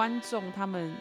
[0.00, 0.96] 观众他们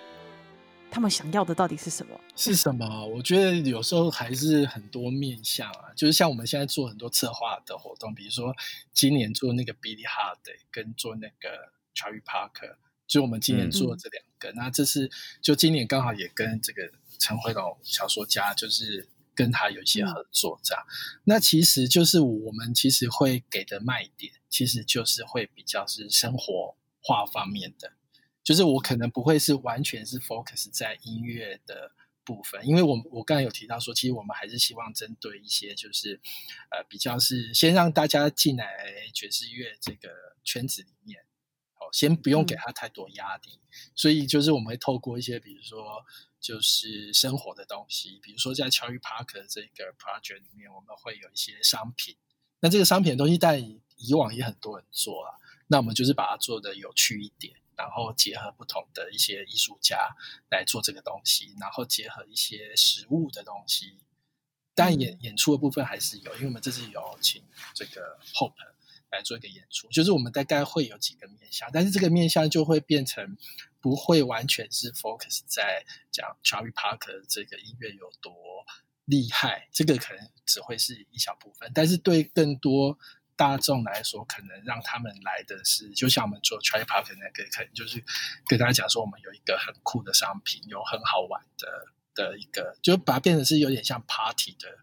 [0.91, 2.19] 他们想要的到底是什么？
[2.35, 3.05] 是什么？
[3.07, 8.53] 我觉得有时候还是很多面向啊，就是像我们现在做很多策划的活动，比如说
[8.91, 12.75] 今年做那个 Billy Holiday，跟做那个 Charlie Parker，
[13.07, 14.51] 就我们今年做这两个。
[14.51, 15.09] 那这次
[15.41, 20.83] 就今年刚好也跟这个陈慧龙小说家，就是跟他有一些合作这样。
[21.23, 27.93] 那其实就是我们其实会给的卖点，其实就是会比较是生活化方面的。
[28.43, 31.91] 就是我可能不会是完全是 focus 在音乐的
[32.23, 36.19] 部分，因为我我刚才有提到说，其实我们还是希望针对一些就是
[36.71, 38.65] 呃比较是先让大家进来
[39.13, 40.09] 爵士乐这个
[40.43, 41.21] 圈子里面，
[41.75, 43.59] 哦，先不用给他太多压力，
[43.95, 46.03] 所以就是我们会透过一些比如说
[46.39, 52.15] 就是生活的东西，比如说在 Cherry Park 这个 project 里面，我们会有一些商品，
[52.61, 53.59] 那这个商品的东西，但
[53.97, 57.55] 以往也很多人做了，那我们就是把它做的有趣一点。
[57.79, 60.13] 然后结合不同的一些艺术家
[60.51, 63.97] 来做这个东西，然后结合一些实物的东西，
[64.75, 67.41] 但演演出的部分还是有，因为我们这次有请
[67.73, 68.53] 这个 Hope
[69.11, 73.37] 来做一个演出，就是我们大概会有几个面向，但是这个面向就会变成
[73.79, 78.33] 不会完全是 focus 在讲 Charlie Parker 这个音乐有多
[79.05, 82.99] 厉害，这个可能只会是一小部分，但是对更多。
[83.39, 88.03] 大众来说，可能让他们来的是，就像我们做 Try Park 那个，可能就是
[88.45, 94.79] 跟大家讲说，我们有一个很酷的商品，有很好玩的的一个，就把它变成是有点像 Party 的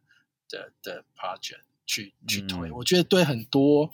[0.48, 2.72] 的的 project 去去推。
[2.72, 3.90] 我觉得对很多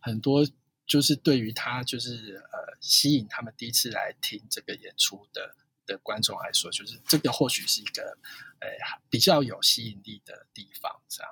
[0.00, 0.48] 很多，
[0.86, 8.16] 就是对于他就是呃吸引他们第一次来听这个演出的的观众来说，就是这个或许是一个
[8.60, 8.68] 呃
[9.10, 11.30] 比较有吸引力的地方，这样。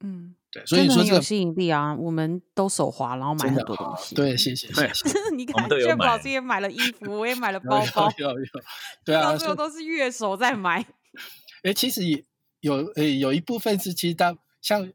[0.00, 1.94] 嗯，对，所以说有吸引力啊！
[1.94, 4.14] 我们都手滑，然后买很多东西。
[4.14, 4.68] 对，谢谢。
[4.68, 4.90] 对，
[5.34, 8.46] 你看，薛老师也买了衣服，我也买了 包包，有有。
[9.04, 10.84] 对啊， 到最后都是乐手在买。
[11.62, 12.22] 哎，其实也
[12.60, 14.92] 有，呃，有一部分是其实大，像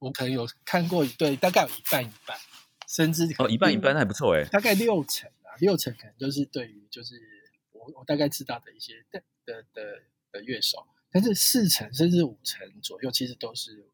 [0.00, 2.36] 我可能有看过，对，大概有一半一半，
[2.86, 7.14] 甚至哦，一半一半还不错哎，大概六成啊，六成可能就是对于就是
[7.72, 13.88] 我我大概知道的一些的的的的乐手，但是四成甚至五成左右，其实都是。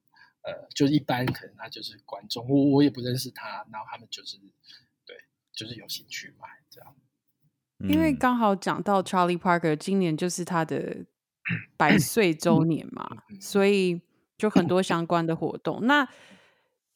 [0.44, 4.36] 呃，就一般可能他就是观众，我我也不认识他，然后他们就是
[5.06, 5.16] 对，
[5.52, 6.94] 就是有兴趣买这样。
[7.88, 11.04] 因为刚好讲到 Charlie Parker，今年就是他的
[11.76, 13.08] 百岁周年嘛，
[13.40, 14.00] 所以
[14.36, 15.86] 就很多相关的活动。
[15.86, 16.08] 那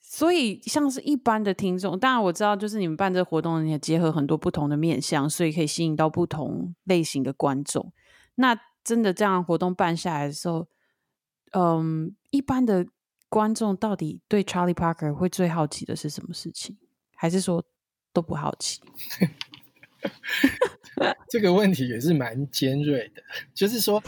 [0.01, 7.93] 所以像是一般的听众，当然我知道，就是你们办这个活动也结合很多不同的面向，所以可以吸引到不同类型的观众。
[8.37, 10.67] 那真的这样活动办下来的时候，
[11.53, 12.89] 嗯，一般的。
[13.37, 16.79] 观众到底对 Charlie Parker 会最好奇的是什么事情？
[17.15, 17.63] 还是说
[18.11, 18.81] 都不好奇？
[21.29, 23.23] 这个问题也是蛮尖锐的。
[23.53, 24.03] 就是说，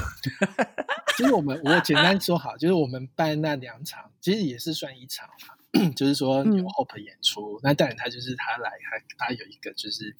[1.19, 5.89] 就是我们我简单说好，就是我们办那两场，其实也是算一场嘛。
[5.95, 8.71] 就是说有 Hope 演出，那当然他就是他来，
[9.19, 10.17] 他他有一个就是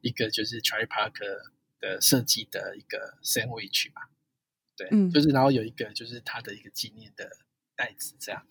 [0.00, 4.00] 一个就是 Charlie Parker 的设计的一个 sandwich 嘛。
[4.78, 7.28] 对，就是然后有一个就是他的一个纪念的。
[7.76, 8.46] 袋子这样，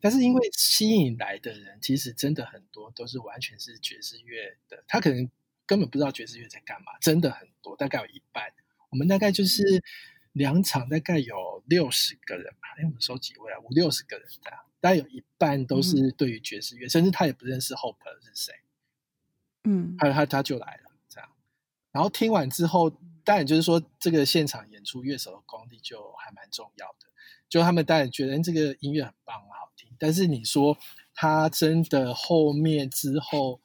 [0.00, 5.30] 但是因为吸引来的人，其实真的很多都是完全是爵士乐的，他可能
[5.66, 8.52] 根本不知道爵士乐在干嘛，真的很多，大概有一半。
[8.90, 9.82] 我们大概就是
[10.32, 13.58] 两场，大概有六十个人吧，哎，我们收几位啊？
[13.60, 18.52] 五六十个人这样，大概有一半都是对于爵士乐，甚至他也不认识 Hope 是谁，
[19.64, 21.30] 嗯，他他他就来了这样，
[21.90, 22.90] 然后听完之后，
[23.24, 27.06] 当然就是说这个现场演出乐手的功力就还蛮重要的。
[27.52, 30.78] 就他们当然觉得这个音乐很棒很好听，但是你说
[31.12, 33.60] 他真的后面之后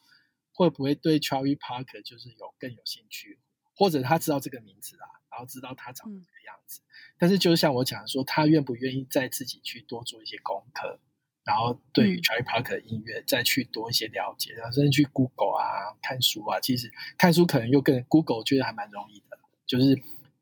[0.51, 3.39] 会不会对 Charlie Parker 就是有更有兴趣，
[3.73, 6.81] 或者他知道这个名字啊，然后知道他长这个样子，
[7.17, 10.99] 但是就像我讲说，他愿不愿意再自己去多做一些功课，
[11.45, 19.97] 然后对于 Charlie Parker 的音乐再去多一些了解，然后甚至去 Google 啊看书啊，其实看书可能又更 Google 觉得还蛮容易的，就是。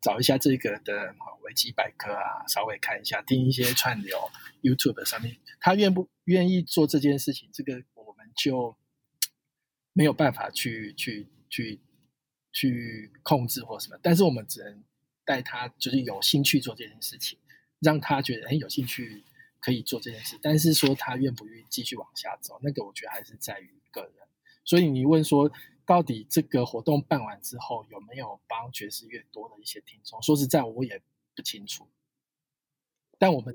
[0.05, 4.15] 找一下这个的维基百科啊，稍微看一下，听一些串流
[4.61, 8.77] YouTube 上面，他愿不愿意做这件事情，这个我们就
[9.93, 11.79] 没有办法去去去
[12.53, 14.83] 去控制或什么，但是我们只能
[15.25, 17.39] 带他就是有兴趣做这件事情，
[17.79, 19.23] 让他觉得很有兴趣
[19.59, 24.13] 可以做这件事，但是说他愿不愿意继续往下走，那个我觉得还是在于个人。
[24.63, 25.51] 所以你问说。
[25.85, 30.21] 到底这个活动办完之后有没有帮爵士乐多的一些听众？
[30.21, 31.01] 说实在，我也
[31.35, 31.87] 不清楚。
[33.17, 33.53] 但我们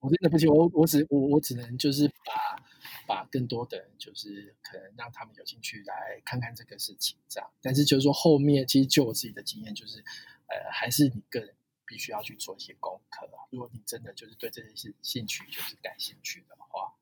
[0.00, 2.62] 我真的不行，我我只我我只能就是把
[3.06, 7.50] 把更多的人，就是可能让他们有兴趣来看看这个事情，这样。
[7.62, 9.98] 但是就是说后面，其实就我自己的经验，就是
[10.46, 11.54] 呃，还是你个人
[11.86, 13.28] 必须要去做一些功课。
[13.50, 16.94] 如果你真的就是对这件事兴趣就是感兴趣的话，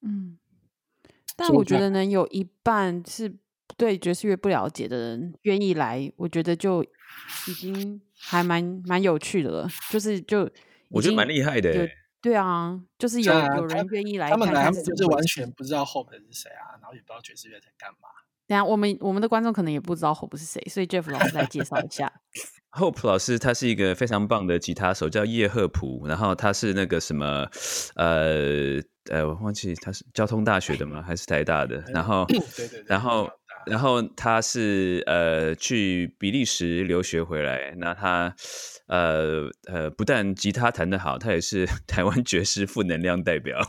[0.00, 0.38] 嗯。
[1.36, 3.36] 但我觉得能有一半是
[3.76, 6.82] 对爵士乐不了解的人愿意来，我觉得就
[7.48, 9.68] 已经还蛮蛮有趣的了。
[9.90, 10.48] 就是就
[10.90, 11.88] 我觉得蛮厉害的。
[12.20, 18.08] 对啊，就是有有人愿意来，他们来就是完全不知道 Hope 是谁啊，然后也不知道爵士乐在干嘛。
[18.46, 22.12] 等下我们我们的观众可能也不知道 Hope 是谁，所以 Jeff 老师来介绍一下。
[22.72, 27.48] Hope 老师他是一个非常棒的吉他手，叫叶赫普，然后他是那个什么
[27.96, 28.80] 呃。
[29.10, 31.02] 呃，我忘记他是交通大学的吗？
[31.02, 31.76] 还是台大的？
[31.88, 32.38] 然后，对
[32.68, 33.28] 对，然后，
[33.66, 37.74] 然后他是呃去比利时留学回来。
[37.78, 38.34] 那他
[38.86, 43.60] 呃呃，不但吉他弹得好，他也是 台湾爵士负能量代表。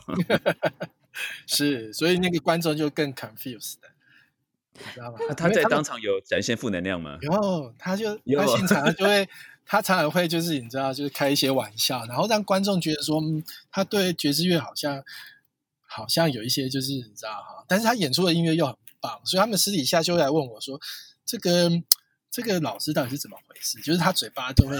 [1.47, 3.75] 是，所以那个观众就更 confused，
[4.73, 5.19] 你知道吗？
[5.37, 7.17] 他在当场有展现负能量吗？
[7.21, 9.27] 有，他就他现场就会。
[9.67, 15.03] 他常常会就是你知道，就是开一些玩笑，然后让观众觉得说，嗯，他对爵士乐好像
[15.87, 18.75] 好像有一些就是你知道哈，但是他演出的音乐又很
[19.05, 20.79] 棒，所以他们私底下就会来问我说，
[21.25, 21.69] 这个
[22.31, 23.79] 这个老师到底是怎么回事？
[23.81, 24.77] 就是他嘴巴都会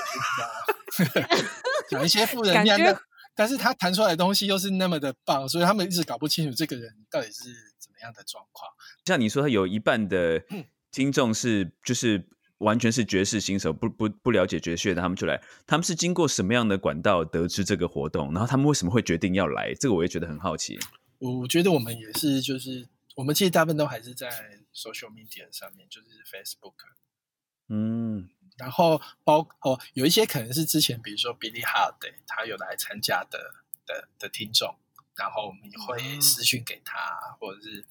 [1.90, 3.00] 讲一些负能量的，
[3.36, 7.44] 但是他弹出来的东西又是那么的棒，所以他们一直搞不清楚这个人到底是
[7.78, 8.72] 怎么样的状况。
[9.06, 10.42] 像你说，他有一半的
[10.92, 12.28] 听众是就是。
[12.60, 15.44] 完全是爵士新手，不不不了解爵士乐的，他们就来。
[15.68, 18.32] 他们是经过什么样的管道得知这个活动？
[18.32, 19.74] 然后他们为什么会决定要来？
[19.78, 20.80] 这个我也觉得很好奇。
[21.20, 24.30] 我觉得我们也是，就是我们其实大部分都还是在
[24.74, 26.76] social media 上面，就是 Facebook。
[27.68, 33.40] 嗯，然后包哦，有一些可能是之前，比如说 Billy Holiday 他有来参加的
[33.88, 34.78] 的的听众，
[35.16, 37.86] 然后我们也会私讯给他，或者是。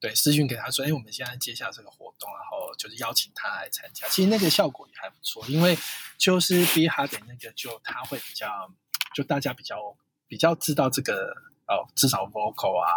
[0.00, 4.08] 对，私讯给他说：“哎，我们现在接下这个活动，然后就是邀请他来参加。
[4.08, 5.76] 其实那个效果也还不错，因为
[6.16, 8.72] 就是 Billy h a r d y 那个，就他会比较，
[9.14, 9.94] 就大家比较
[10.26, 11.36] 比较知道这个
[11.68, 12.88] 哦，至少 vocal 啊，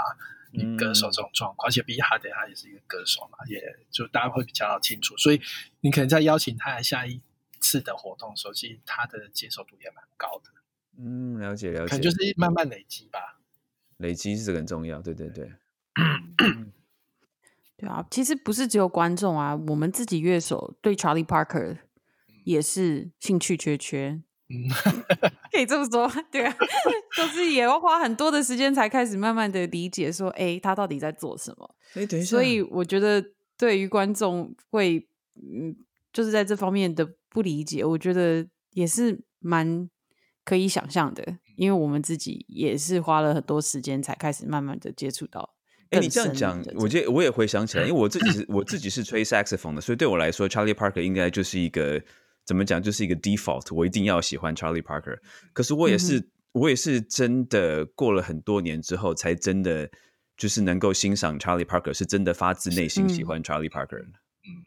[0.54, 1.68] 女歌手这种状况。
[1.68, 3.62] 而且 B 哈德他也是一个歌手嘛，也
[3.92, 5.18] 就大家会比较清楚。
[5.18, 5.42] 所以
[5.82, 7.22] 你可能在邀请他来下一
[7.60, 10.52] 次的活动的时候，其实他的接受度也蛮高的。
[10.98, 13.40] 嗯，了解了解，可能就是慢慢累积吧。
[13.98, 15.52] 累积是很重要，对对对。”
[17.76, 21.80] 对啊，其实不是只有观众啊，我们自己乐手对 Charlie Parker
[22.46, 24.70] 也是兴趣缺缺，嗯，
[25.52, 26.56] 可以这么说， 对啊，
[27.18, 31.76] 都是也要花很多的时间才开始慢慢的理解，说，哎，他到底在做什么？
[31.96, 33.24] 哎，等一下，所以我觉得
[33.58, 35.76] 对于观众会，嗯，
[36.12, 39.90] 就是在这方面的不理解，我觉得也是蛮
[40.44, 45.56] 可以想象的，因为我们自己也是花了很多时间才开始慢慢的接触到。
[45.92, 52.02] 哎，你这样讲，我觉得我也回想起来，因为我自己是我自 己是吹 saxophone 的，所以对我来说，Charlie Parker 应该就是一个
[52.46, 55.20] 怎么讲，就是一个 default，我一定要喜欢 Charlie Parker。
[55.54, 59.90] 可是我也是，我也是真的过了很多年之后，才真的
[60.38, 64.02] 就是能够欣赏 Charlie Parker，是真的发自内心喜欢 Charlie Parker。
[64.02, 64.66] 嗯，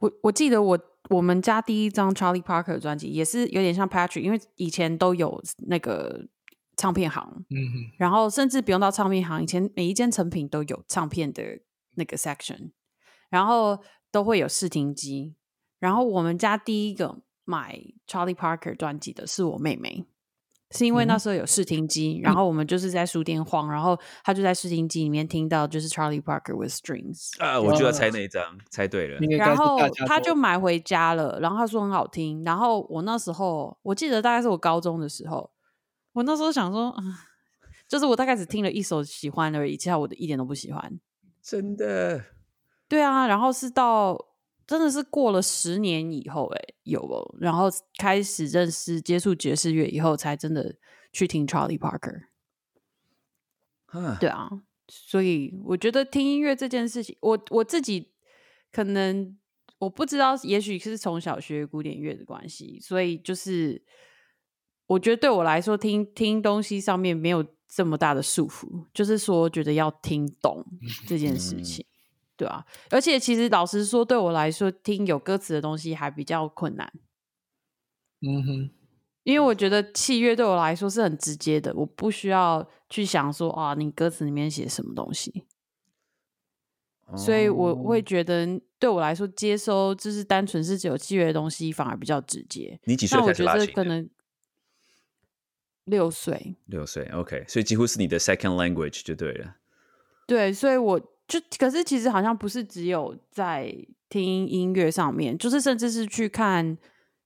[0.00, 0.78] 我我记得我
[1.10, 6.28] 我们家第一张 Charlie Parker 专辑也是有点像 Patrick，因为以前都有那个。
[6.80, 11.42] 唱片行，嗯哼，然后甚至不用到唱片行，以前每一间成品都有唱片的
[11.96, 12.70] 那个 section，
[13.30, 13.82] 然后
[14.12, 15.34] 都会有试听机。
[15.78, 20.04] 然后我们家第一个买 Charlie Parker 专辑的是我妹妹，
[20.70, 29.18] 是因为那时候有试听机，然后我们就是在书店晃，然后她就在试听机里面听到就是 Charlie Parker with strings 啊，我就要猜那一张，猜对了。
[29.36, 32.44] 然后她就买回家了，然后她说很好听。
[32.44, 35.50] 然后我那时候我记得大概是我高中的时候。
[36.14, 36.92] 我那时候想说，
[37.86, 40.98] 就是我大概只听了一首喜欢而已，其他我的一点都不喜欢。
[41.40, 42.24] 真的？
[42.88, 44.18] 对啊，然后是到
[44.68, 50.76] 真的是过了十年以后，哎，有哦，然后开始认识、接触爵士乐以后，才真的
[51.12, 52.28] 去听 Charlie Parker。
[54.20, 54.48] 对啊，
[54.86, 58.12] 所以我觉得听音乐这件事情，我我自己
[58.70, 59.36] 可能
[59.78, 63.84] 我不知道，也许是从小学古典乐的关系，所以就是。
[64.88, 70.64] 我觉得对我来说，听听东西上面没有这么大的束缚，就是说觉得要听懂
[71.06, 71.84] 这件事情，
[72.38, 72.64] 对啊。
[72.90, 76.90] 而且其实老实说，对我来说，听有歌词的东西还比较困难。
[78.22, 78.70] 嗯哼，
[79.24, 85.44] 因为我觉得器乐对我来说是很直接的，我不需要去想说啊，你歌词里面写什么东西。
[87.16, 92.78] 所以我会觉得，对我来说，接收就是单纯是只有器乐的东西，反而比较直接。
[92.84, 94.10] 你几岁开始拉琴？
[95.84, 99.56] 六岁，六岁，OK，所以几乎是你的 second language 就对了。
[100.26, 103.72] 对，所以我就可是其实好像不是只有在
[104.08, 106.76] 听音乐上面，就是甚至是去看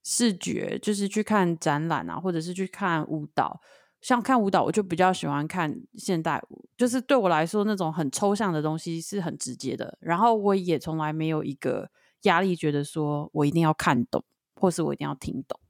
[0.02, 3.60] 视觉，就是去看展览啊，或者是去看舞蹈。
[4.00, 9.96] 像看舞蹈，我就比较喜欢看现代舞，就是对我来说那种很抽象的东西是很直接的。
[10.00, 11.88] 然后我也从来没有一个
[12.22, 14.24] 压力，觉得说我一定要看懂，
[14.56, 15.60] 或是我一定要听懂。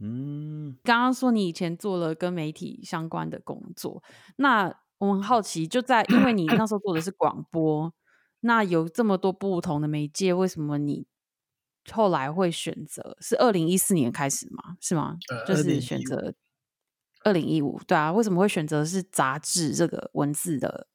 [0.00, 4.02] 嗯，刚刚说你以前做了跟媒体相关的工作，
[4.36, 7.92] 那我很好奇，就在因为你那时候做的是广播，
[8.40, 11.06] 那有这么多不同的媒介，为什么你
[11.90, 14.76] 后来会选择是二零一四年开始吗？
[14.80, 15.16] 是吗？
[15.46, 16.34] 就是选择。
[17.24, 20.86] 二零一五，对啊，为什么会选择是杂志这个文字的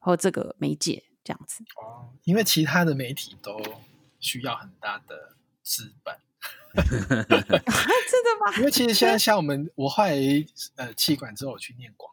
[0.00, 1.62] 或这个媒介这样子？
[1.80, 3.62] 哦，因为其他的媒体都
[4.18, 6.14] 需要很大的资本，
[6.74, 7.28] 真的
[8.44, 8.56] 吗？
[8.58, 10.16] 因为其实现在 像我们，我后来
[10.74, 12.12] 呃气管之后我去念广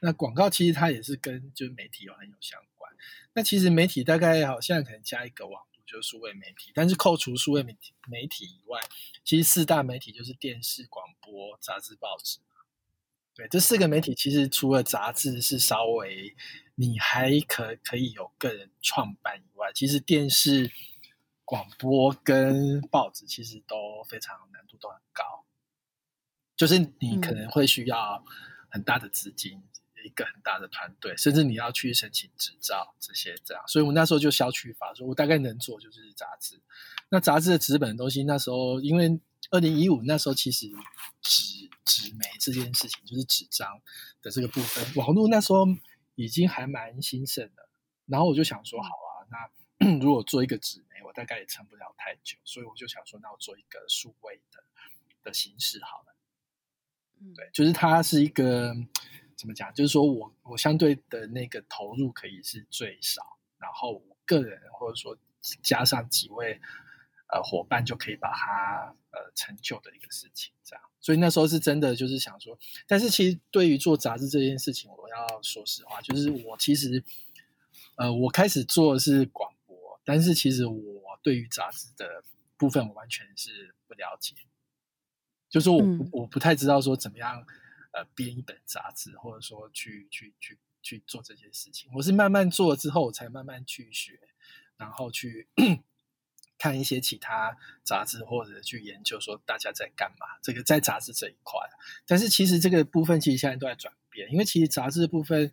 [0.00, 2.92] 那广告其实它也是跟就是媒体有很有相关。
[3.32, 8.80] 那其实媒体大概好像可能加一个网络就是数位媒体，但是扣除数位媒体媒体以外，
[9.24, 12.40] 其实四大媒体就是电视、广播、杂志、报纸。
[13.34, 16.34] 对，这四个媒体其实除了杂志是稍微
[16.74, 20.72] 你还可可以有个人创办以外，其实电视、
[21.44, 25.44] 广播跟报纸其实都非常难度都很高，
[26.56, 28.24] 就是你可能会需要
[28.70, 29.62] 很大的资金，
[30.04, 33.62] 一个很大的团队，甚至你要去申请执照这些这样。
[33.66, 36.60] 所以我那时候就消去法，说我大概能做就是杂志。
[37.08, 39.20] 那杂志的纸本东西，那时候因为。
[39.52, 40.68] 二零一五那时候，其实
[41.22, 43.80] 纸纸媒这件事情，就是纸张
[44.20, 45.64] 的这个部分，网络那时候
[46.16, 47.68] 已经还蛮兴盛的。
[48.06, 49.22] 然后我就想说，好啊，
[49.78, 54.64] 那 如果做一个纸媒，我大概也撑不了太久，所以我就想说，那我做一个数位的
[55.22, 56.16] 的形式好了。
[57.36, 58.74] 对，就是它是一个
[59.36, 59.72] 怎么讲？
[59.74, 65.16] 就是说我我相对的那个投入可以是最少，然后我个人或者说
[65.62, 66.60] 加上几位。
[67.28, 70.84] 呃，伙伴就可以把它呃成就的一个事情，这样。
[71.00, 77.02] 所以那时候是真的就是想说，但是其实对于做杂志这件事情，我要说实话，就是我其实
[77.96, 82.22] 呃，我开始做的是广播，但是其实我对于杂志的
[82.56, 84.36] 部分，我完全是不了解，
[85.48, 87.44] 就是我我不太知道说怎么样
[87.96, 91.90] 呃编一本杂志，或者说去去去去做这些事情。
[91.94, 94.20] 我是慢慢做之后，我才慢慢去学，
[94.76, 95.48] 然后去。
[96.58, 100.26] 看一些其他杂志，或者去研究说大家在干嘛。
[100.42, 101.60] 这个在杂志这一块，
[102.06, 105.52] 但是其实这个部分其实现在都在转变，因为其实杂志部分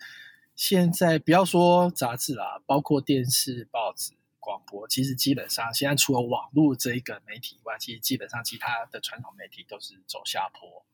[0.56, 10.86] 现在不要说杂志啦，包括电视、报纸、广播，其实基本上现在除了网络这一个媒体以外，其实基本上其他的传统媒体都是走下坡。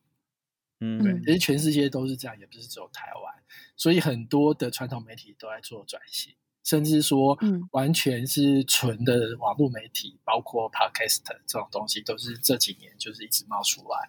[0.80, 3.34] 嗯，对，其实全世界都是这样，也不是只有台湾，
[3.76, 6.34] 所以很多的传统媒体都在做转型。
[6.62, 14.08] 甚至说，嗯完全是纯的网络媒体，包括 Podcast 这种东西，都是这几年就是一直冒出来。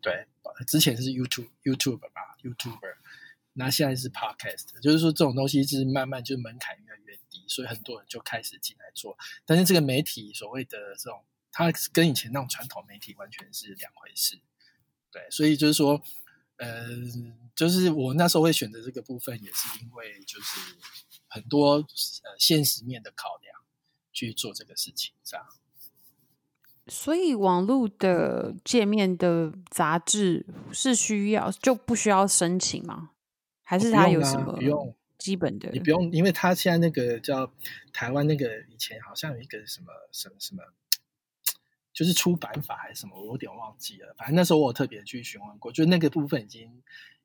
[0.00, 0.26] 对，
[0.66, 2.96] 之前是 YouTube YouTube 吧，YouTuber，
[3.52, 9.16] 那现在是 Podcast，就是说这种东西是慢慢就门槛越来越低，所以很多人就开始进来做。
[9.46, 14.40] 但是这个媒体所谓的这种，它跟以前那种传统媒体完全是两回事。
[15.12, 16.02] 对，所以就是说，
[16.56, 16.86] 呃，
[17.54, 20.60] 就是我那时候会选择这个部分，也是因为就是。
[21.34, 23.62] 很多呃现实面的考量
[24.12, 25.46] 去做这个事情，这样。
[26.88, 33.12] 所以网络的界面的杂志是需要就不需要申请吗？
[33.62, 35.70] 还是它有什么不用基本的？
[35.70, 37.50] 你不用，因为他现在那个叫
[37.94, 40.62] 台湾那个以前好像有一个什么什么什么，
[41.92, 44.14] 就是出版法还是什么，我有点忘记了。
[44.16, 46.82] 反正那时候我特别去询问过，就那个部分已经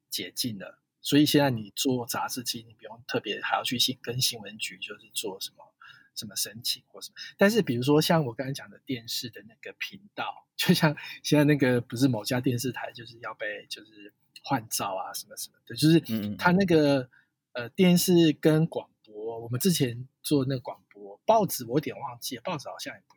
[0.10, 0.80] 解禁了。
[1.02, 5.74] 所以现在你做杂志，其实你不用特别还要去新跟新闻局，就是做什么
[6.16, 7.16] 什么申请或什么。
[7.38, 16.02] 但是比如说像我刚才讲的电视的那个频道，就像 现在那个不是某家电视台就是要被就是换照啊什么什么的，就是
[16.36, 17.10] 他那个
[17.54, 23.17] 呃电视跟广播，我们之前做那个广播报纸，我有点忘记了，报纸好像也不用。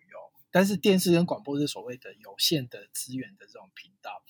[0.51, 4.23] 但是电视跟广播是所谓的有限的资源的这种频道，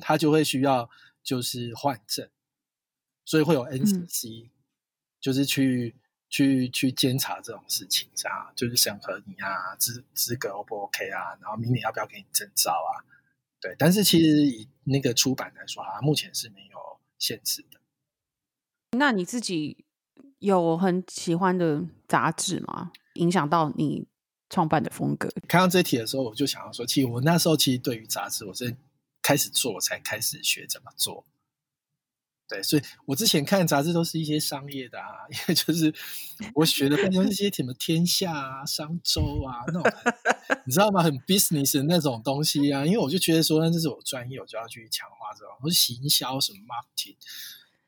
[0.00, 0.88] 它就会需要
[1.22, 2.28] 就是换证。
[3.26, 4.50] 所以会有 NCC，
[5.20, 5.94] 就是去
[6.28, 8.08] 去去监察这种事情，
[8.56, 13.06] 就是审核你啊，资资格 O 不 OK 啊，然后明年要不要给你证照啊？
[13.60, 16.78] 对，但是其实以那个出版来说啊，目前是没有
[17.18, 17.78] 限制的。
[18.98, 19.84] 那你自己
[20.40, 22.90] 有很喜欢的杂志吗？
[23.14, 24.08] 影响到你
[24.50, 25.30] 创办的风格？
[25.48, 28.76] 看到这题的时候，我就想要说，其实我那时候其实对于杂志，我是
[29.22, 31.24] 开始做，我才开始学怎么做。
[32.48, 35.94] 对，所以我之前看杂志都是一些商业的啊， 因为就是
[36.52, 39.84] 我学的都是一些什么天下啊、商周啊那种，
[40.66, 41.00] 你知道吗？
[41.00, 42.84] 很 business 的那种东西啊。
[42.84, 47.14] 因为我就觉得说，那这是我专业，我就要去强化这种，我是行销什么 marketing。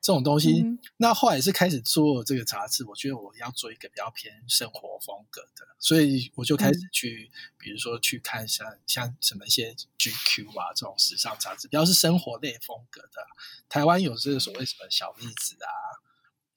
[0.02, 0.64] 这种东西，
[0.96, 13.24] 那后来是开始做这个杂志，我觉得我要做一个比较偏生活风格的，所以我就开始去，比如说去看像像什么一些 GQ 啊这种时尚杂志，比较是生活类风格的。
[13.68, 15.70] 台湾有这个所谓什么小日子啊，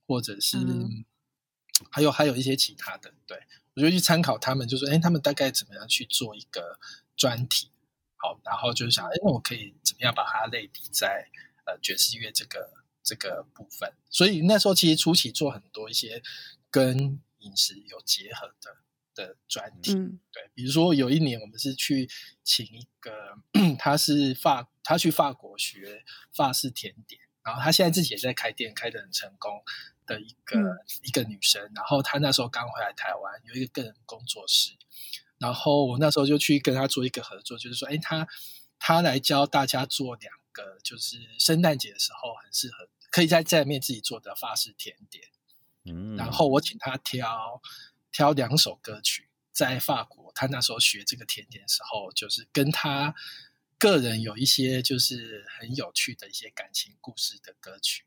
[0.07, 0.57] 或者是
[1.91, 3.39] 还有还有一些其他的，对
[3.75, 6.79] 我就去参考他们，就说哎，他们大概怎么样去做一个
[7.15, 7.69] 专题，
[8.15, 11.29] 好，然后就是想，哎，那我可以怎么样把它类比在
[11.67, 12.83] 呃爵士乐这个。
[13.05, 16.21] 这个部分，所以那时候其实初期做很多一些
[16.71, 18.77] 跟饮食有结合的
[19.13, 22.09] 的专题，对，比如说有一年我们是去
[22.43, 23.37] 请一个，
[23.77, 29.63] 他是法，他去法国学法式甜点，然后他现在自己也在开店，开的很成功
[30.07, 30.59] 的一个
[31.03, 34.71] 一个女生，然后她那时候刚回来台湾，有一个个人工作室，
[35.37, 38.27] 然后我那时候就去跟她做一个合作，就是说，哎，她
[38.79, 42.87] 她来教大家做两个，就是圣诞节的时候很适合。
[43.11, 45.23] 可以在家里面自己做的法式甜点，
[45.85, 47.61] 嗯，然后我请他挑
[48.11, 53.15] 挑两首歌曲，在法国他那时候学这个甜点的时候，就是跟他
[53.77, 58.03] 个人有一些就是很有趣的一些感情故事的歌曲，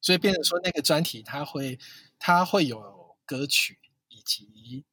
[0.00, 1.78] 所以变成说那个专题他会
[2.18, 3.78] 他会有歌曲
[4.08, 4.86] 以及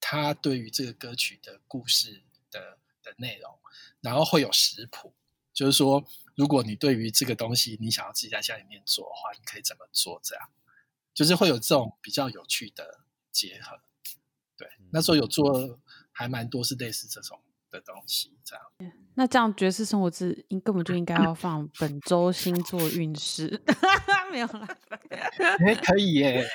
[0.00, 3.58] 他对于这个歌曲的故事的的内容，
[4.02, 5.14] 然后会有食谱，
[5.60, 6.02] 就是说。
[6.36, 10.18] 如果你对于这个东西，你想要自己在家里面做的话，你可以怎么做？
[10.22, 10.48] 这样
[11.12, 13.00] 就是会有这种比较有趣的
[13.30, 13.78] 结合。
[14.56, 15.78] 对，那时候有做
[16.12, 18.38] 还蛮多是类似这种的东西。
[18.42, 18.64] 这样，
[19.16, 23.62] 那这样爵士生活志根本就应该要放本周星座运势，
[24.32, 24.66] 没有啦。
[25.66, 26.48] 哎，可以耶。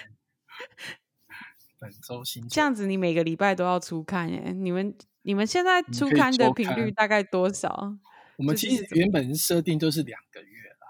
[1.78, 4.52] 本周星座这样子，你每个礼拜都要出刊耶？
[4.52, 7.96] 你们你们现在出刊的频率大概多少？
[8.38, 10.88] 我们其实原本设定都是两个月啦，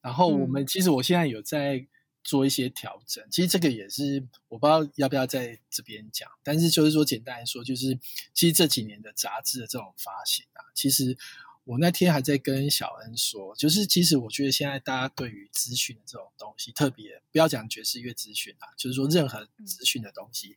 [0.00, 1.86] 然后我们其实我现在有在
[2.22, 7.98] 做一些调整，其实这个也是我不知道要不要在这边讲，但是就是说简单来说，就是
[8.32, 11.16] 其实这几年的杂志的这种发行啊，其实
[11.64, 20.56] 我那天还在跟小恩说，就是其实我觉得现在大家对于资讯的这种东西，特别不要讲爵士乐资讯啊，就是说任何资讯的东西，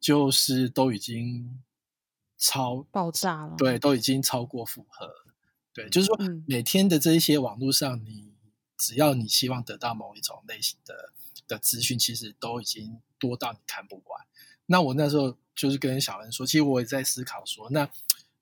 [0.00, 1.62] 就是都已经
[2.38, 5.23] 超爆炸了，对，都已经超过负荷。
[5.74, 8.32] 对，就是说，每天的这一些网络上，你
[8.78, 11.12] 只要你希望得到某一种类型的
[11.48, 14.24] 的资讯，其实都已经多到你看不完。
[14.66, 17.90] 那我那时候就是跟小恩说，其实我也在思考说，那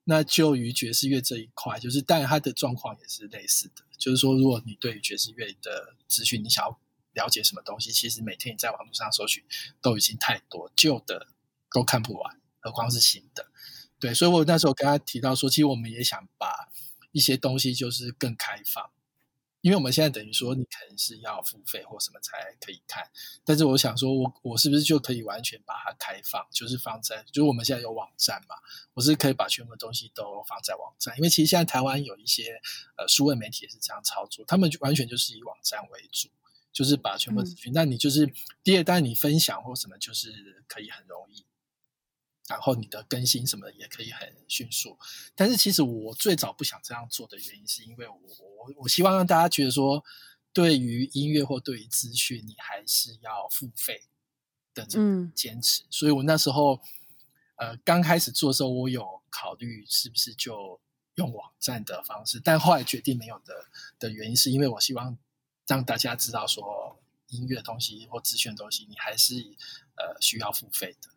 [0.03, 6.79] 那就于爵士乐这一块，就是当然他的状况也是类似的，就是说，如果你对于爵士乐的资讯，你想要
[7.13, 9.43] 了解什么东西，其实每天你在网络上搜寻
[9.81, 11.29] 都已经太多，旧的
[11.71, 13.47] 都看不完，何况是新的。
[13.99, 16.69] 对，所以我那时候跟他提到说，其实我们也想把。
[17.13, 18.91] 一些东西就是更开放，
[19.61, 23.09] 因为我们现在等于说你可能是要付费或什么才可以看，
[23.45, 28.55] 但是我想说，我我是不是就可以完全把它开放，就是放在，就是我们现在有网站嘛，
[28.93, 32.59] 我是可以把全部东西都放在网站，因为其实现在台湾有一些
[32.97, 36.27] 呃数位媒体也是这样操作，他们就完全就是以网站为主，
[36.73, 41.45] 就是把全部资讯，那你就是第二代你分享或什么，就是可以很容易。
[42.47, 44.97] 然后你的更新什么也可以很迅速，
[45.33, 50.03] 但是其实我最早不想这样做的原因，是因为我我我希望让大家觉得说，
[50.51, 54.03] 对于音乐或对于资讯，你还是要付费
[54.73, 55.83] 的这个坚持。
[55.89, 56.81] 所以我那时候
[57.55, 60.81] 呃刚开始做的时候，我有考虑是不是就
[61.15, 65.17] 用网站的方式，但后来决定没有的的原因，是因为我希望
[65.65, 69.35] 让大家知道说，音乐东西或资讯的东西，你还是
[69.95, 71.09] 呃需要付费的。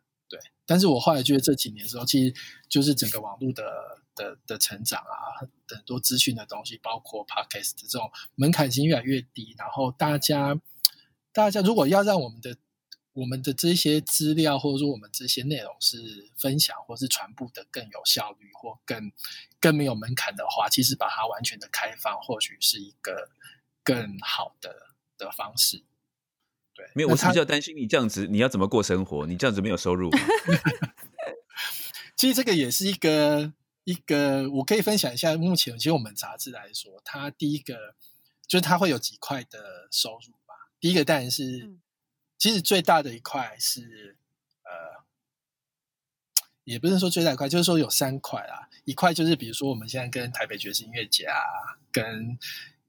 [0.67, 2.33] 但是我后来觉得这几年之后，其实
[2.69, 3.63] 就是整个网络的
[4.13, 10.59] 的的成长啊，很多资讯的东西，包括 podcast 这种门槛已经越来越低，然后大家
[11.31, 12.57] 大家如果要让我们的
[13.13, 19.11] 我们的这些资料或者说我们这些内容是分享或是传播的更有效率或更
[19.59, 23.29] 更没有门槛的话，其实把它完全的开放，或许是一个
[23.83, 25.83] 更好的的方式。
[26.93, 29.25] 没有，我是比较担心你这样子，你要怎么过生活？
[29.25, 30.09] 你这样子没有收入。
[32.15, 35.35] 其实这个也是一个一个，我可以分享一下。
[35.35, 37.95] 目前其实我们杂志来说，它第一个
[38.47, 40.71] 就是它会有几块的收入吧。
[40.79, 41.77] 第一个当然是，
[42.37, 44.17] 其实最大的一块是
[44.63, 45.03] 呃，
[46.63, 48.67] 也不是说最大一块，就是说有三块啦。
[48.83, 51.37] 一块就是比如说我们现在跟台北爵士音乐节啊，
[51.91, 52.37] 跟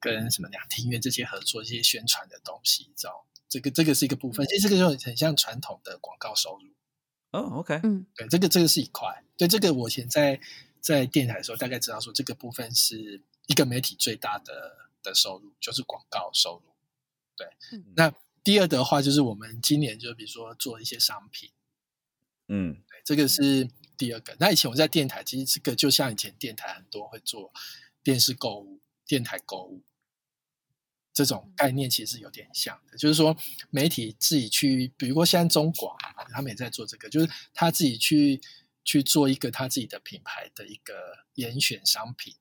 [0.00, 3.26] 跟什么两厅院这些合作，这些宣传的东西，知道？
[3.48, 6.68] 这个这个是一个部分，其实这个就很像传统的广告收入。
[7.30, 9.22] 哦，OK，嗯，对，这个这个是一块。
[9.36, 10.40] 对，这个我以前在
[10.80, 16.72] 在电台的时候，大概知道说这个部分是一个媒体最大的的收入，就是广告收入。
[17.36, 17.46] 对，
[17.94, 21.50] 那第二的话就是我们今年就比如说做一些商品，
[22.48, 24.34] 嗯，对，这个是第二个。
[24.40, 27.52] 那以前我在电台，其实这个就像以前电台很多会做
[28.02, 29.82] 电视购物、电台购物
[31.18, 33.36] 这种概念，其实有点像的，就是说
[33.70, 35.96] 媒体自己去，比如说现在中广
[36.30, 38.40] 他们也在做这个，就是他自己去
[38.84, 40.94] 去做一个他自己的品牌的一个
[41.34, 42.36] 严选商品。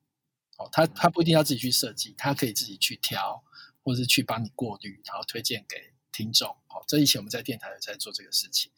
[0.59, 3.43] 哦，他他不一定要自己去设计，他可以自己去挑，
[3.81, 6.49] 或者是去帮你过滤，然后推荐给听众。
[6.49, 8.71] 哦，这以前我们在电台有在做这个事情。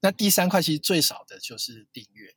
[0.00, 2.34] 那第三块其实最少的就是订阅，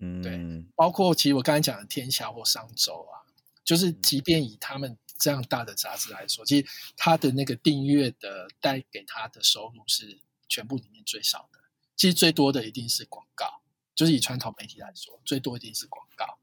[0.00, 3.24] 嗯，对，包括其实我刚才讲的天下或商周啊，
[3.64, 11.60] 就是即便以他们这样大的杂志来说，其实它的那个订阅的带给他的收入是全部里面最少的。
[11.96, 13.62] 其实最多的一定是广告，
[13.94, 16.38] 就是以传统媒体来说，最多一定是广告。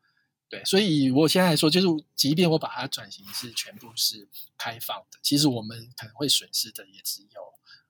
[0.48, 7.42] 对，所以我现在来说，就是即便我把它转型是全部是开放的，其实我们可能会损失的也只有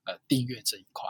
[0.04, 1.08] 呃订阅这一块。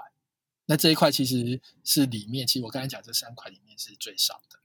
[0.66, 4.61] 那这一块其实是里面，其实我刚才讲这三块里面是最少的。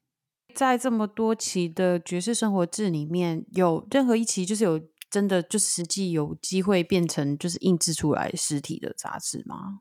[0.54, 4.80] 在这么多期的《爵士生活志》里面，有任何一期就是有
[5.16, 9.80] 真的就实际有机会变成就是印制出来实体的杂志吗？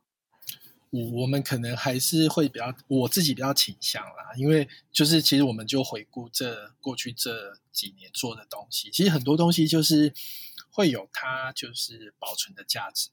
[0.90, 10.14] 我我们可能还是会比较，我自己比较倾向啦，因为就是其实我们就回顾这过去这几年做的东西，其实很多东西就是
[10.70, 13.11] 会有它就是保存的价值。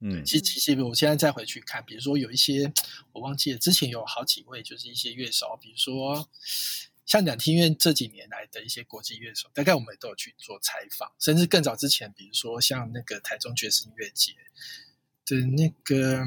[0.00, 2.72] 嗯，其实其实我现在再回去看，比如说有一些
[3.12, 6.28] 我忘记了，之前有好几位就是一些乐手，比如说
[7.08, 14.34] 像两厅院这几年来的一些国际乐手，大概我们也都有去做采访，甚至更早之前，比如说像那个台中爵士音乐节
[15.26, 16.24] 的那个。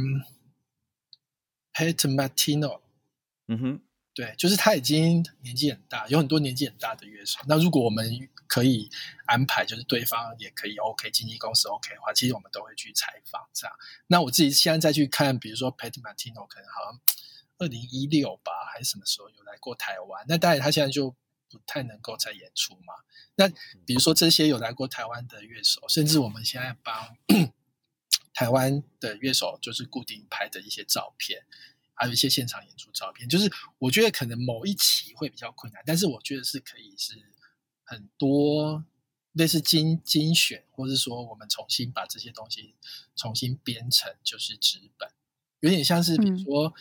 [1.74, 2.82] Pete Martino，
[3.48, 3.82] 嗯哼，
[4.14, 7.40] 对，就是他已经年纪很大，有很多年纪很大的乐手。
[7.48, 8.90] 那如果我们可以
[9.26, 13.74] 安排，就是对方也可以 OK，经纪公司 OK 的话，其实我们都会去采访这样。
[14.08, 17.00] 那我自己现在再去看，比如说 Pete Martino，可能好像
[17.62, 20.26] 二零一六吧，还是什么时候有来过台湾？
[20.28, 21.16] 那当然他现在就
[21.48, 22.94] 不太能够再演出嘛。
[23.36, 23.48] 那
[23.86, 27.16] 比如说这些有来过台湾的乐手，甚至我们现在帮。
[28.34, 31.46] 台湾的乐手就是固定拍的一些照片，
[31.94, 33.28] 还有一些现场演出照片。
[33.28, 37.22] 就是我觉得可能某一期会比较困难，但是我觉得是可以是
[37.84, 38.86] 很多
[39.34, 42.74] 类似精精选，或者说我们重新把这些东西
[43.16, 45.12] 重新编成就是纸本，
[45.60, 46.74] 有点像是比如说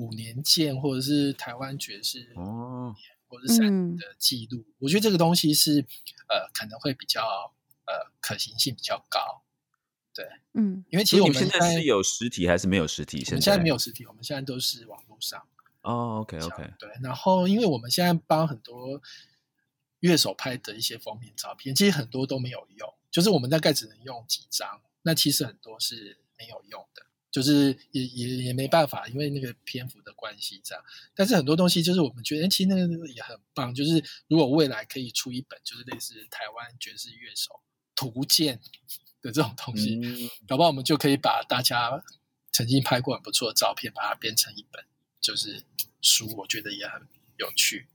[0.00, 2.94] 五年见，或者是台湾爵士哦，
[3.28, 4.64] 或者是三的记录。
[4.78, 5.84] 我觉得这个东西是
[6.28, 7.22] 呃可能会比较
[7.86, 9.42] 呃可行性比较高。
[10.14, 13.22] 对，嗯，因为其实我们现在是有实体还是没有实体？
[13.26, 15.46] 我们现在没有实体，我们现在都是网络上。
[15.82, 16.72] 哦，OK，OK。
[16.78, 19.00] 对，然后因为我们现在帮很多
[20.00, 24.82] 乐手拍的一些封面照片，其实很多都没有用，就是我们大概只能用几张。
[25.02, 30.84] 那其实很多是没有用的，就是也也也没办法，因为那个篇幅的关系这样。
[31.14, 33.74] 但是很多东西就是我们觉得，其实那个也很棒。
[33.74, 37.60] 就是如果未来可以出一本，就是类似台湾爵士乐手
[37.94, 38.60] 图鉴。
[39.22, 40.00] 的这种东西，
[40.48, 42.02] 搞不好我们就可以把大家
[42.52, 44.82] 曾经拍过很不错的照片，把它编成一本
[45.20, 45.62] 就是
[46.00, 47.86] 书，我觉得也很有趣。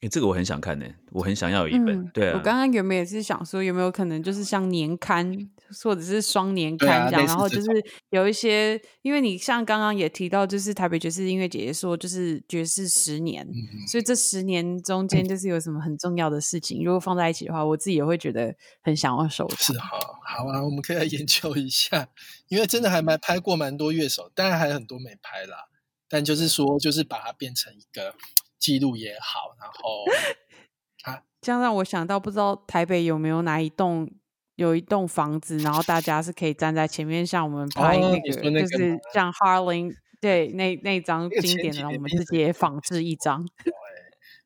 [0.00, 2.04] 哎，这个我很想看呢，我很想要有一本。
[2.08, 5.48] 对啊，我刚刚原本也是想说，有没有可能就是像年刊
[5.82, 7.66] 或者是双年刊这样，然后就是
[8.10, 13.46] 有一些，因为你像刚刚也提到，就是台北爵士音乐节说就是爵士十年，
[13.86, 19.58] 所以这十年中间就是有什么很重要的事情，如果放在一起的话，我自己也会觉得很想要收藏。
[19.58, 22.08] 是哈，好啊，我们可以来 研究一下，
[22.48, 25.66] 因为真的还蛮拍过蛮多乐手，当然还有很多没拍啦，
[26.08, 28.14] 但就是说，就是把它变成一个。
[28.60, 30.04] 记录也好，然后
[31.06, 34.10] 啊，这样让我想到，不知道台北有没有哪一栋
[34.58, 43.46] 有一栋房子，然后大家是可以站在前面，像我们拍那个，就是像 Harling 对那那张经典的，我们自己也仿制一张。
[43.62, 43.72] 对，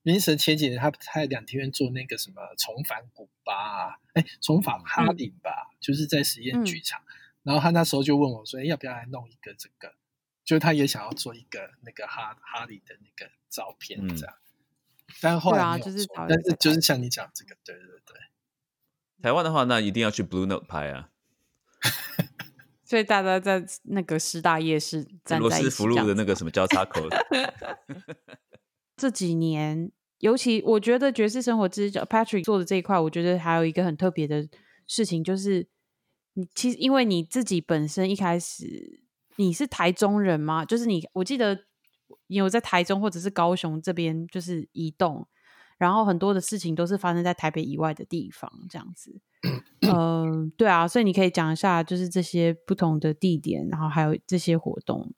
[0.02, 7.00] 明神前几年他在两天院做那个什么重返古巴，哎，重返哈林吧，就是在实验剧场，
[7.42, 9.94] 然后他那时候就问我说，哎，要不要来弄一个这个？
[10.44, 14.34] 就是他也想要做一个那个哈哈里的那个照片这样，
[15.22, 18.16] 但后来就是，但是就是像你讲这个，对对对。
[19.22, 21.10] 台湾的话，那一定要去 Blue Note 拍啊。
[22.84, 27.08] 所以大家在那个师大夜市站在罗斯福路的那个什么交叉口。
[28.96, 34.46] 这几年尤其我觉得爵士生活之 Patrick 做的这一块，我觉得还有一个很特别的
[34.86, 35.66] 事情，就是
[36.34, 39.02] 你其实因为你自己本身一开始
[39.36, 40.64] 你是台中人吗？
[40.64, 41.64] 就是你我记得
[42.26, 45.26] 你有在台中或者是高雄这边就是移动，
[45.82, 49.20] 然后很多的事情都是发生在台北以外的地方，这样子。
[49.82, 55.12] 嗯，对啊，所以你可以讲一下，就是这些不同的地点，然后还有这些活动，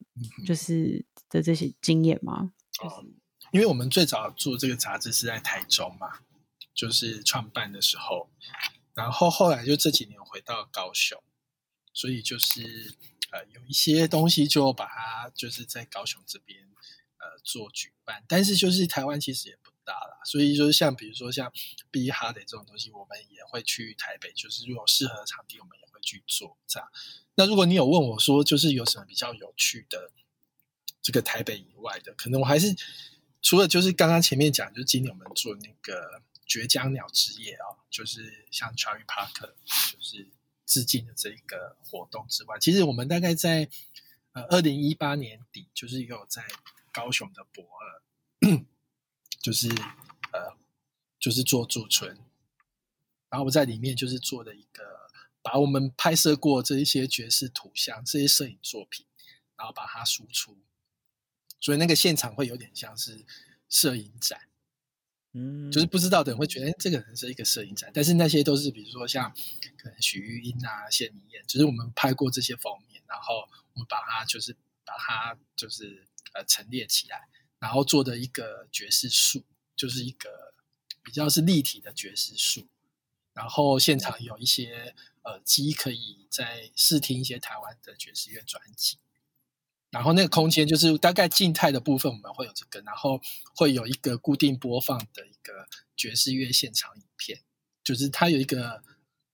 [0.46, 2.53] 就是的这些经验吗？
[2.83, 3.05] 哦，
[3.53, 6.20] 因为我们最早做这个杂志是在台中嘛，
[6.72, 8.31] 就是创办的时候，
[8.94, 11.22] 然后后来就这几年回到高雄，
[11.92, 12.62] 所以就是
[13.33, 16.61] 呃有一些东西就把它就是在高雄这边
[17.18, 19.73] 呃做举办，但是就是台湾其实也不。
[19.85, 21.53] 大了，所以就是像比如说像
[21.90, 26.88] B 哈的这种东西，我们也会去台北，就是如果适合的场地，我们也会去做这样。
[27.35, 30.11] 那如果你有问我说，就是有什么比较有趣的
[31.03, 32.75] 这个台北以外的，可能我还是
[33.42, 39.53] 除了就是刚刚前面讲，就是今年我们做那个绝江鸟之夜啊，就是像 Cherry Park
[39.92, 40.29] 就是
[40.66, 43.68] 致敬的这一个活动之外，其实我们大概在
[44.33, 46.44] 呃二零一八年底，就是有在
[46.92, 48.03] 高雄的博尔。
[49.44, 49.68] 就是
[50.33, 50.57] 呃，
[51.20, 52.16] 就是做驻村，
[53.28, 54.83] 然后我在里面就是做了一个，
[55.42, 59.04] 把我们拍摄过这一些爵士图像、这些摄影作品，
[59.54, 60.57] 然后把它输出，
[61.61, 63.26] 所以那个现场会有点像是
[63.68, 64.48] 摄影展，
[65.35, 69.30] 嗯，就是不知道的人会觉得，哎，这个人是一个摄影展，但是那些都是比如说像
[69.76, 77.28] 可能许玉英啊、谢明燕，就是我们拍过这些封面，然后我们把它就是把它就是呃陈列起来。
[77.64, 79.42] 然后做的一个爵士树，
[79.74, 80.53] 就是一个
[81.03, 82.68] 比较是立体的爵士树。
[83.33, 88.98] 然后现场有一些耳机，可以在试听一些台湾的爵士乐专辑。
[89.88, 93.18] 然后那个空间就是大概静态的部分，我们会有这个，然后
[93.57, 97.40] 会有一个固定播放的一个爵士乐现场影片，
[97.83, 98.85] 就是它有一个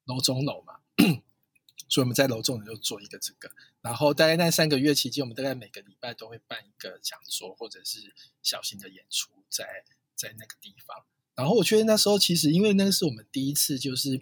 [0.05, 0.79] 楼中楼嘛。
[1.90, 3.51] 所以我们在楼中楼就做一个这个，
[3.83, 11.05] 然后大概那三个月期间，我们大概每个礼拜都会办一个讲座或者是小型的演出，在在那个地方。
[11.35, 14.21] 然后我觉得那时候其实因为那个是我们第一次，就是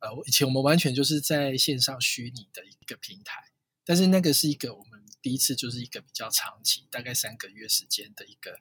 [0.00, 3.52] 呃以前我们完全就是在线上虚拟的一个平台，
[3.84, 8.58] 但是那个是一个我们第一次就是一个比较长期，大概三个月时间的一个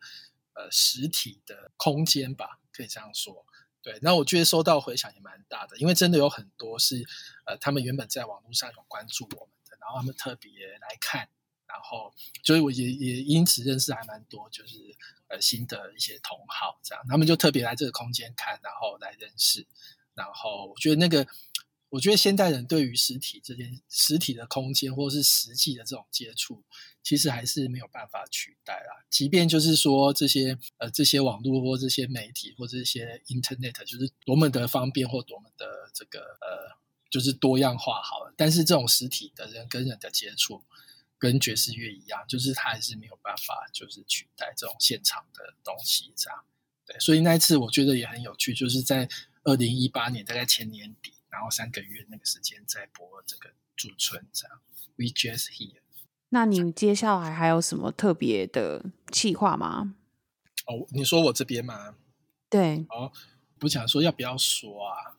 [0.53, 3.45] 呃实体的空间吧，可以这样说。
[3.81, 7.03] 对，那我觉得收到回响也蛮大的，因为真的有很多是，
[7.45, 9.49] 呃，他们原本在网络上有关注我，
[9.81, 11.27] 然后他们特别来看，
[11.67, 12.13] 然后，
[12.43, 14.95] 所以我也也因此认识还蛮多，就是
[15.27, 19.67] 呃新的一些同好，这样，他们就特别来这个空间看，然后来认识，
[20.13, 21.27] 然后我觉得那个。
[21.91, 26.63] 我觉得现代人对于实体这件实体的空间或是实际的这种接触，
[27.03, 29.03] 其实还是没有办法取代啦。
[29.09, 36.79] 即便就是说这些呃这些网络或这些媒体或这些 Internet 就是多么的方便或多么的这个呃
[37.11, 40.63] 就是多样化好了，但是这种实体的人跟人的接触，
[41.19, 46.43] 跟爵士乐一样，就是它还是没有办法就是取代这种现场的东西这样。
[46.87, 49.07] 对，所以那一次我觉得也很有趣，就是在
[49.43, 51.13] 二零一八年大概前年底。
[51.31, 54.59] 然后三个月那个时间在播这个驻村这样
[54.97, 55.79] ，We just here。
[56.27, 59.95] 那你接下来还有什么特别的计划吗？
[60.65, 61.95] 哦，你说我这边吗？
[62.49, 62.85] 对。
[62.89, 63.13] 哦，
[63.57, 65.15] 不想说要不要说啊？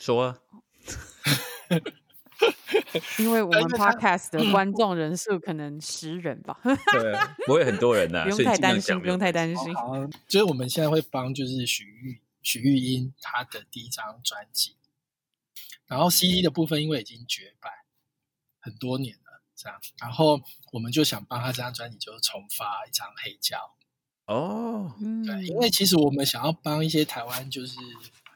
[0.00, 0.38] 说啊。
[3.18, 6.58] 因为我们 Podcast 的观众人数可能十人吧。
[6.64, 7.12] 对，
[7.46, 9.74] 不会很多人呐， 不用太担心，不用太担心。
[9.74, 9.94] 好，
[10.26, 14.76] 就是我们现在会帮就是许玉许玉英她的第一张专辑。
[15.86, 17.70] 然后 CD 的部分因为已经绝版
[18.58, 20.40] 很多年了，这样，然后
[20.72, 23.74] 我们就想帮他这张专辑就是重发一张黑胶
[24.26, 24.94] 哦，
[25.26, 27.76] 对，因为其实我们想要帮一些台湾就是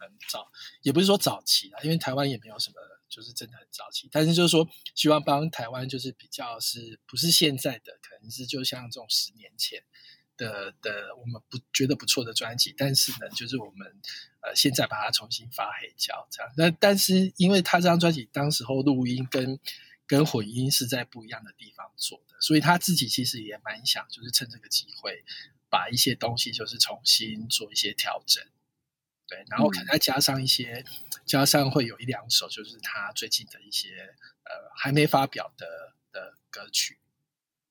[0.08, 0.50] 很早，
[0.82, 2.76] 也不是说早期啦，因为台湾也没有什么
[3.08, 9.82] 就是真的很早期，但是就是说希望帮台湾就是比较是不是现在的，可能是就像这种十年前。
[10.38, 13.90] 的的，我们不觉得不错的专辑，但是呢，就是我们
[14.42, 16.52] 呃现在把它重新发黑胶这样。
[16.58, 19.58] 那但是因为他这张专辑当时候录音跟
[20.06, 25.24] 跟混音是在不一样的地方做的，所以他自己其实也蛮想，就是趁这个机会
[25.70, 28.44] 把一些东西就是重新做一些调整。
[29.28, 30.84] 对，然后可能再加上一些，
[31.24, 33.88] 加上会有一两首就是他最近的一些
[34.44, 35.66] 呃还没发表的
[36.12, 36.98] 的歌曲，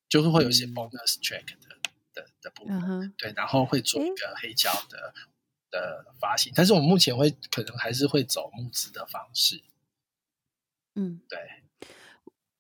[0.10, 1.76] 就是会有一些 bonus track 的。
[2.16, 5.14] 的的部分，对，然后会做一个黑胶的
[5.70, 9.62] 的发行，但是我们目前会可能还是会走募资的方式。
[10.94, 11.38] 嗯，对，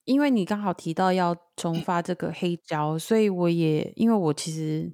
[0.03, 4.91] 因为你刚好提到要重发这个黑胶，所以我也因为我其实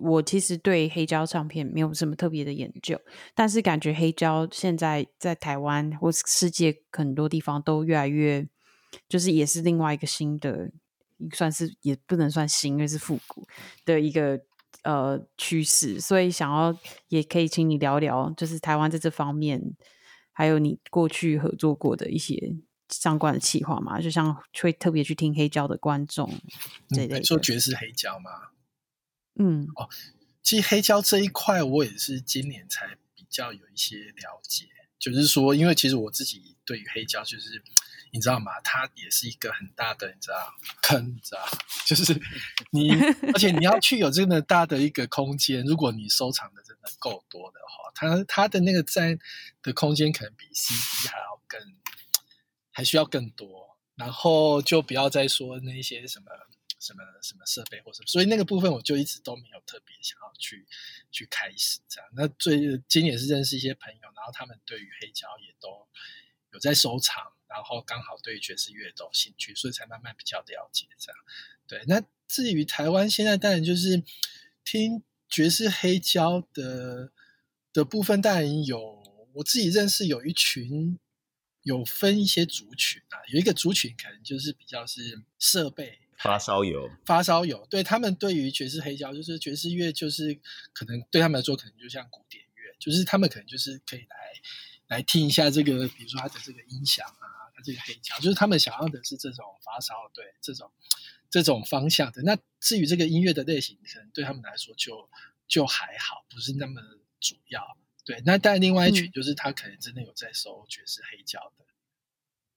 [0.00, 3.00] 我其实对黑胶唱片没有什么特别的研究，
[3.34, 8.46] 但是感觉黑胶现在在台湾或世界很多地方都越来越，
[9.08, 10.70] 就是也是另外一个新的，
[11.34, 13.44] 算是也不能算新，因为是复古
[13.84, 14.40] 的一个
[14.84, 16.76] 呃趋势，所以想要
[17.08, 19.60] 也可以请你聊聊，就是台湾在这方面，
[20.32, 22.54] 还有你过去合作过的一些
[22.88, 26.32] 相关的企划嘛，就像会特别去听黑胶的观众
[26.90, 28.30] 这类，说爵士黑胶吗？
[29.38, 29.88] 嗯哦，
[30.42, 34.66] 其实黑胶这一块我也是今年才比较有一些了解，
[34.98, 37.62] 就是说，因为其实我自己对于黑胶，就是
[38.12, 38.52] 你知道吗？
[38.62, 41.48] 它也是一个很大的，你知道坑，你知道，
[41.86, 42.20] 就是
[42.70, 42.90] 你，
[43.32, 49.18] 而且你要去有这么大的一个空间，如果你收藏的真的够多的话，它它的那个占
[49.62, 51.60] 的空间可能比 CD 还要更，
[52.70, 56.26] 还需要更多，然后就不要再说那些什么。
[56.82, 60.66] 什么什么设备或什么，所以那个部分我就一直都没有特别想要去
[61.12, 62.10] 去开始这样。
[62.12, 65.86] 那最今年是认识一些朋友，然后他们对于黑胶也都
[66.50, 71.20] 有在收藏，然后刚好对爵士乐都有兴趣，所以才慢慢比较了解这样。
[71.68, 74.02] 对，那至于台湾现在当然就是
[74.64, 77.12] 听爵士黑胶的
[77.72, 80.98] 的部分，当然有我自己认识有一群
[81.62, 86.00] 有分一些族群啊，有一个族群可能就是比较是设备。
[86.22, 90.38] 发烧友，发烧友，对他们对于爵士黑胶，就是爵士乐，就是
[90.72, 94.16] 可能对他们来说，可能就像古典乐，就是他们可能就是可以来
[94.88, 100.70] 来听一下这个，比如说他的这个音响啊，他这个黑胶，就是他们想要的是这种发烧，对这种
[101.30, 102.22] 这种方向的。
[102.22, 105.08] 那至于这个音乐的类型，可能对他们来说就
[105.48, 106.80] 就还好，不是那么
[107.20, 107.60] 主要。
[108.04, 111.64] 对，那但另外一群就是他可能真的有在收爵士黑胶的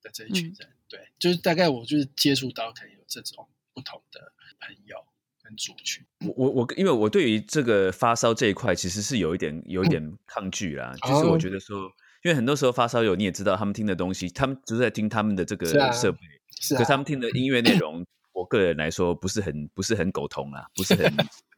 [0.05, 3.49] 的这一群人，对，就是大概我就是接触到可能有这种。
[3.75, 4.95] 不同的朋友
[5.43, 10.95] 跟族群，我我我，因为我对于这个发烧这一块其实是有一点有一点抗拒啦。
[11.05, 11.91] 就是我觉得说，
[12.23, 16.19] 因为很多时候发烧友你也知道，他们听的东西，他们只是在听他们的这个设备，
[16.61, 21.13] 是可他们听的音乐内容，我个人来说不是很不是很苟同啦，不是很。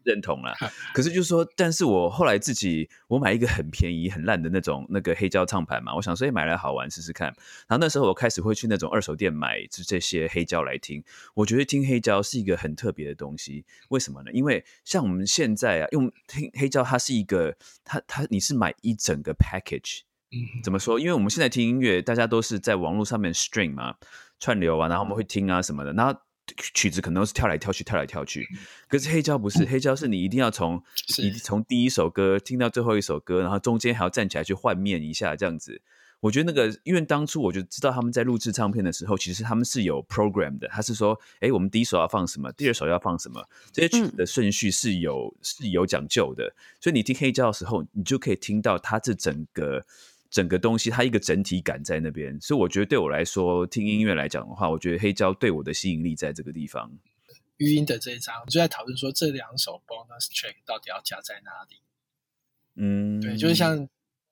[0.08, 0.56] 认同了，
[0.94, 7.28] 可是就是说，但是我后来自己我买一个很便宜很烂的那种那个黑胶唱盘嘛，我想说，哎，买来好玩试试看。
[7.68, 11.04] 然后那时候我开始会去那种二手店买这这些黑胶来听。
[11.34, 14.32] 我觉得听黑胶是一个很特别的东西，为什么呢？
[14.32, 20.04] 因为像我们现在啊，用听黑胶，它是一个，它它你是买一整个 package。
[20.32, 20.98] 嗯，怎么说？
[20.98, 23.96] 因为我们现在听音乐，大家都是在网络上面 stream 嘛，
[24.40, 26.18] 串流啊，然后我们会听啊什么的，然后。
[26.56, 28.48] 曲子可能都是跳来跳去，跳来跳去。
[28.88, 30.82] 可是黑胶不是，黑胶是你一定要从
[31.20, 35.82] 你从第一首歌听到最后一首歌，然后中间还要站起来去换面一下这样子。
[36.20, 40.68] 我觉得那个，因为当初我就知道他们在录制唱片的时候，其实他们是有 program 的。
[40.70, 46.56] 他是说，哎，我们第一首要放什么，第二首要放什么，这些曲子的顺序是有是有讲究的。
[46.82, 49.86] 所以你听黑胶的时候，你就可以听到它这整个。
[50.30, 56.92] 整个东西它一个整体感在那边，所以我觉得对我来说听音乐来讲的话，我觉得黑胶对我的吸引力在这个地方。
[57.58, 61.82] 语音的这一张就在讨论说这两首 bonus track 到底要加在哪里？
[62.76, 63.90] 嗯，对，就是像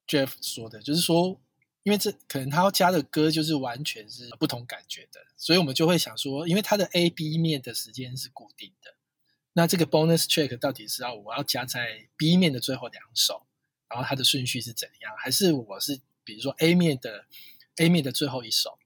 [0.08, 1.42] Jeff 说的，就是说，
[1.82, 8.94] 因为这可能他要加的歌就是完全是不同感觉的，所以我们就会想说，因为它的 A B 面的时间是固定的，
[9.54, 13.45] 那这个 bonus track 到底是要我要加在 B 面的最后两首？
[13.90, 15.14] 然后它的顺序是怎样？
[15.18, 17.26] 还是我是比如说 A 面的
[17.78, 18.78] A 面的最后一首，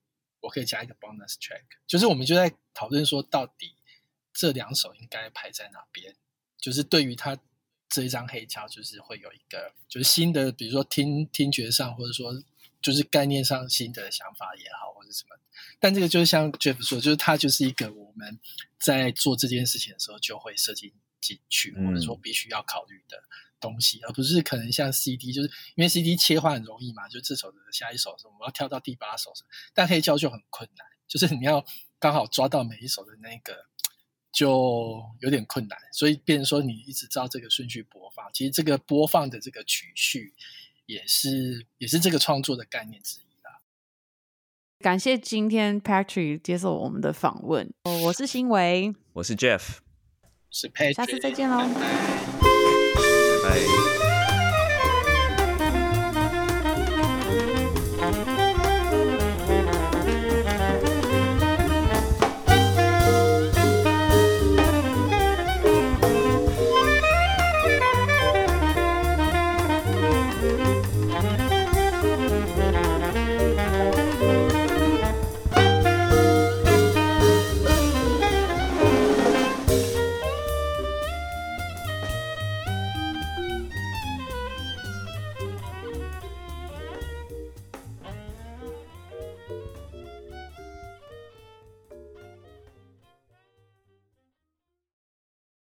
[0.42, 3.76] 我可以加一个 bonus track，就是我们就在讨论说，到底
[4.34, 6.16] 这两首应该排在哪边？
[6.58, 7.38] 就是对于他
[7.88, 12.44] 这一张黑胶，就是会有一个就是新的，比如说听听觉上，或者说
[12.82, 15.36] 就是概念上新的想法也好，或者什么。
[15.80, 18.40] 但这个就是像 Jeff 说，就是它就是一个我们
[18.80, 23.24] 在做这件事情的时候就会设计进去，或者说必须要考虑的。
[23.60, 29.32] 东西，而不是可能像 CD，就是因为 CD 切换很容易嘛，就这首的下一首我们要跳到第八首
[29.74, 31.66] 但黑胶就很困难，就是你要
[32.00, 33.66] 刚好抓到每一首的那个，
[34.32, 35.78] 就有点困难。
[35.92, 40.34] 所以变成说你一直照这个顺序播放，其实这个播放的这个曲序
[40.86, 43.60] 也是也是这个创作的概念之一啦。
[44.80, 49.80] 感谢今天 Patrick 接受我们的访问，我是新维，我是 Jeff，
[50.50, 51.58] 是 Patrick，下次再见喽。
[51.58, 52.39] 拜。
[53.50, 53.89] say.